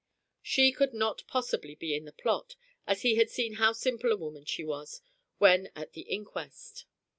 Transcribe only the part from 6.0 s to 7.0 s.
inquest.